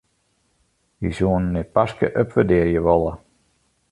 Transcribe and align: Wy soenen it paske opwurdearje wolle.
Wy 0.99 1.09
soenen 1.17 1.59
it 1.61 1.73
paske 1.75 2.07
opwurdearje 2.21 2.81
wolle. 2.87 3.13